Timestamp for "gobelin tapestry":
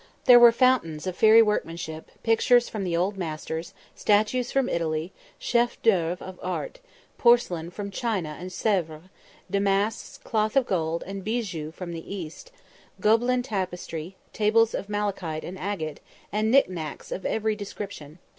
12.99-14.15